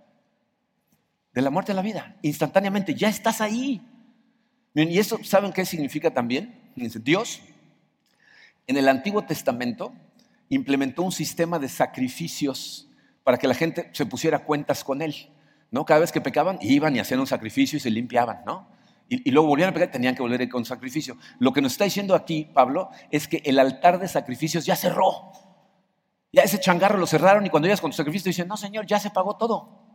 [1.39, 3.81] De la muerte a la vida, instantáneamente, ya estás ahí.
[4.75, 6.73] Y eso, ¿saben qué significa también?
[6.75, 7.41] Dios,
[8.67, 9.93] en el Antiguo Testamento,
[10.49, 12.89] implementó un sistema de sacrificios
[13.23, 15.15] para que la gente se pusiera cuentas con él.
[15.71, 15.85] ¿no?
[15.85, 18.41] Cada vez que pecaban, iban y hacían un sacrificio y se limpiaban.
[18.45, 18.67] ¿no?
[19.09, 21.19] Y, luego volvían a pecar, tenían que volver con sacrificio.
[21.39, 25.31] Lo que nos está diciendo aquí Pablo es que el altar de sacrificios ya cerró.
[26.33, 28.99] Ya ese changarro lo cerraron y cuando llegas con tu sacrificio dicen, no, Señor, ya
[28.99, 29.87] se pagó todo.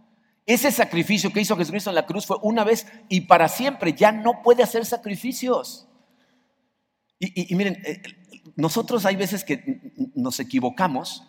[0.45, 3.93] Ese sacrificio que hizo Jesucristo en la cruz fue una vez y para siempre.
[3.93, 5.87] Ya no puede hacer sacrificios.
[7.19, 8.01] Y, miren, eh,
[8.55, 11.23] nosotros hay veces que nos equivocamos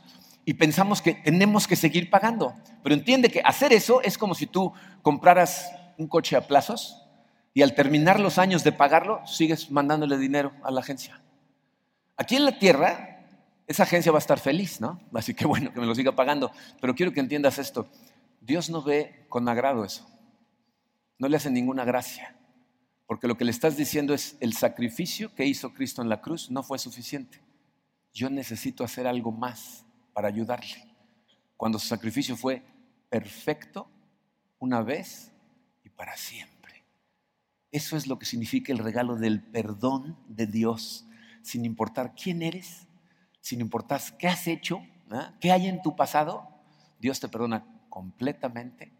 [0.45, 2.55] y pensamos que tenemos que seguir pagando.
[2.83, 4.73] Pero entiende que hacer eso es como si tú
[5.03, 7.01] compraras un coche a plazos
[7.53, 11.21] y al terminar los años de pagarlo, sigues mandándole dinero a la agencia.
[12.17, 13.25] Aquí en la tierra,
[13.69, 15.01] esa agencia va a estar feliz, ¿no?
[15.15, 16.51] Así que bueno, que me lo siga pagando.
[16.81, 17.89] Pero quiero que entiendas esto.
[18.45, 20.07] Dios no ve con agrado eso.
[21.19, 22.37] No le hace ninguna gracia.
[23.07, 26.51] Porque lo que le estás diciendo es, el sacrificio que hizo Cristo en la cruz
[26.51, 27.41] no fue suficiente.
[28.13, 30.95] Yo necesito hacer algo más para ayudarle.
[31.57, 32.63] Cuando su sacrificio fue
[33.09, 33.89] perfecto
[34.59, 35.33] una vez
[35.83, 36.85] y para siempre.
[37.73, 41.07] Eso es lo que significa el regalo del perdón de Dios,
[41.43, 42.87] sin importar quién eres,
[43.41, 45.35] sin importar qué has hecho, ¿ah?
[45.41, 46.49] qué hay en tu pasado,
[47.01, 48.91] Dios te perdona completamente,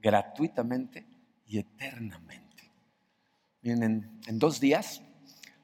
[0.00, 1.04] gratuitamente
[1.46, 2.72] y eternamente.
[3.60, 5.02] Miren, en, dos días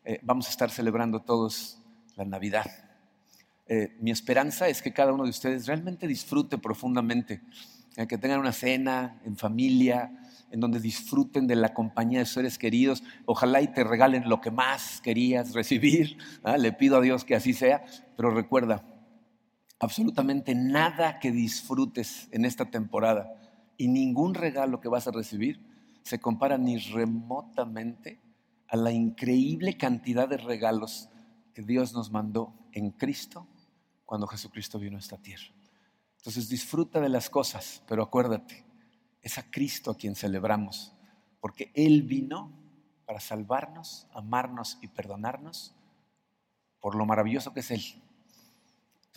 [0.04, 1.80] eh, vamos a estar celebrando todos
[2.14, 2.66] la Navidad.
[3.66, 7.40] Eh, mi esperanza es que cada uno de ustedes realmente disfrute profundamente,
[7.96, 10.12] eh, que tengan una cena en familia,
[10.50, 13.02] en donde disfruten de la compañía de seres queridos.
[13.24, 16.18] Ojalá y te regalen lo que más querías recibir.
[16.42, 16.58] ¿ah?
[16.58, 17.82] Le pido a Dios que así sea,
[18.14, 18.84] pero recuerda,
[19.78, 23.34] absolutamente nada que disfrutes en esta temporada
[23.76, 25.60] y ningún regalo que vas a recibir
[26.02, 28.20] se compara ni remotamente
[28.68, 31.08] a la increíble cantidad de regalos
[31.54, 33.46] que Dios nos mandó en Cristo
[34.04, 35.46] cuando Jesucristo vino a esta tierra.
[36.16, 38.64] Entonces disfruta de las cosas, pero acuérdate,
[39.22, 40.92] es a Cristo a quien celebramos,
[41.40, 42.52] porque Él vino
[43.06, 45.74] para salvarnos, amarnos y perdonarnos
[46.80, 47.82] por lo maravilloso que es Él.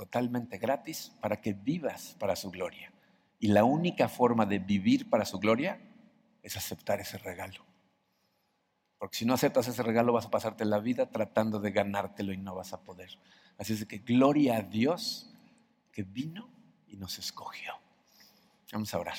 [0.01, 2.91] Totalmente gratis para que vivas para su gloria.
[3.37, 5.79] Y la única forma de vivir para su gloria
[6.41, 7.63] es aceptar ese regalo.
[8.97, 12.37] Porque si no aceptas ese regalo vas a pasarte la vida tratando de ganártelo y
[12.37, 13.11] no vas a poder.
[13.59, 15.31] Así es que gloria a Dios
[15.91, 16.49] que vino
[16.87, 17.71] y nos escogió.
[18.71, 19.17] Vamos a orar.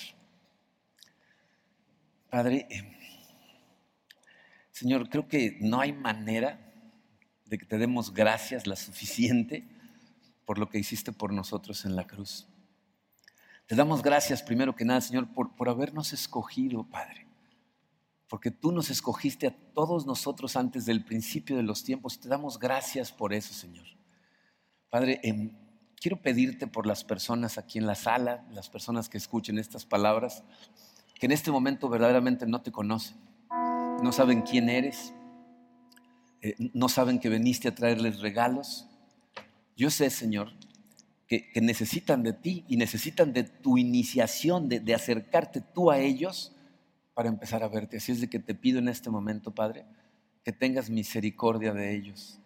[2.29, 2.99] Padre, eh,
[4.73, 6.59] Señor, creo que no hay manera
[7.45, 9.72] de que te demos gracias la suficiente
[10.53, 12.47] por lo que hiciste por nosotros en la cruz.
[13.65, 17.27] Te damos gracias primero que nada, Señor, por, por habernos escogido, Padre.
[18.29, 22.21] Porque tú nos escogiste a todos nosotros antes del principio de los tiempos.
[22.21, 23.87] Te damos gracias por eso, Señor.
[24.91, 25.57] Padre, em,
[25.99, 30.45] quiero pedirte por las personas aquí en la sala, las personas que escuchen estas palabras,
[31.15, 33.17] que en este momento verdaderamente no te conocen,
[34.03, 35.15] no saben quién eres,
[36.43, 38.87] eh, no saben que viniste a traerles regalos.
[39.77, 40.53] Yo sé, Señor,
[41.27, 46.53] que, necesitan de ti y necesitan de tu iniciación, de, de acercarte tú a ellos
[47.15, 47.97] para empezar a verte.
[47.97, 49.87] Así es de que te pido en este momento, Padre,
[50.45, 52.39] que tengas misericordia de ellos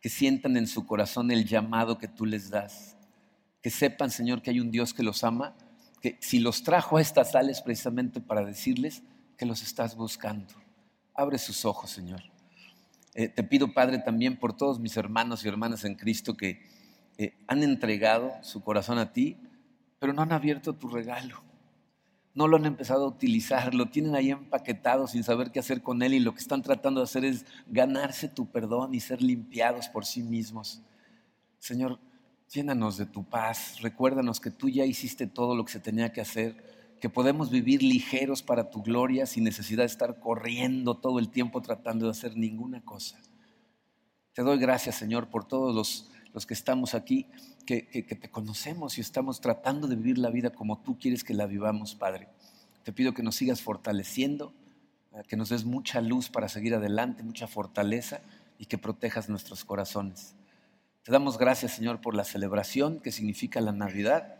[0.00, 2.96] que sientan en su corazón el llamado que tú les das,
[3.60, 5.56] que sepan, Señor, que hay un Dios que los ama,
[6.00, 9.02] que si los trajo a estas sales precisamente para decirles
[9.36, 10.54] que los estás buscando.
[11.14, 12.22] Abre sus ojos, Señor.
[13.18, 16.62] Eh, te pido, Padre, también por todos mis hermanos y hermanas en Cristo que
[17.16, 19.36] eh, han entregado su corazón a ti,
[19.98, 21.42] pero no han abierto tu regalo.
[22.32, 26.00] No lo han empezado a utilizar, lo tienen ahí empaquetado sin saber qué hacer con
[26.02, 29.88] él y lo que están tratando de hacer es ganarse tu perdón y ser limpiados
[29.88, 30.80] por sí mismos.
[31.58, 31.98] Señor,
[32.48, 36.20] llénanos de tu paz, recuérdanos que tú ya hiciste todo lo que se tenía que
[36.20, 41.28] hacer, que podemos vivir ligeros para tu gloria sin necesidad de estar corriendo todo el
[41.28, 43.18] tiempo tratando de hacer ninguna cosa.
[44.32, 47.26] Te doy gracias, Señor, por todos los, los que estamos aquí
[47.68, 51.46] que, te conocemos y estamos tratando de vivir la vida como tú quieres que la
[51.46, 52.28] vivamos, Padre.
[52.82, 54.54] Te pido que nos sigas fortaleciendo,
[55.12, 58.22] eh, que nos des mucha luz para seguir adelante, mucha fortaleza
[58.58, 60.34] y que protejas nuestros corazones.
[61.02, 64.36] Te damos gracias, Señor, por la celebración que significa la Navidad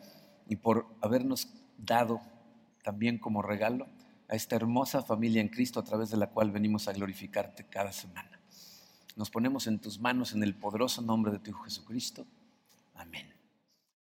[0.49, 2.23] y por habernos dado
[2.83, 3.87] también como regalo
[4.29, 7.93] a esta hermosa familia en Cristo a través de la cual venimos a glorificarte cada
[7.93, 8.39] semana.
[9.17, 12.27] Nos ponemos en tus manos en el poderoso nombre de tu Hijo Jesucristo.
[12.95, 13.38] Amén.